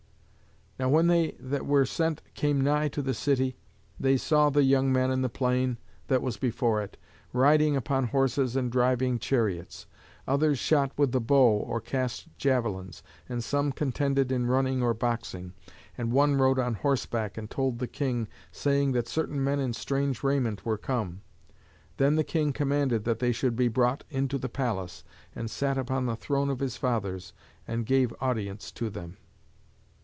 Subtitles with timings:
[0.79, 3.55] Now when they that were sent came nigh to the city,
[3.99, 5.77] they saw the young men in the plain
[6.07, 6.97] that was before it,
[7.33, 9.85] riding upon horses and driving chariots.
[10.27, 15.53] Others shot with the bow or cast javelins, and some contended in running or boxing.
[15.99, 20.23] And one rode on horseback and told the king, saying that certain men in strange
[20.23, 21.21] raiment were come.
[21.97, 25.03] Then the king commanded that they should be brought into the palace,
[25.35, 27.33] and sat upon the throne of his fathers,
[27.67, 29.17] and gave audience to them.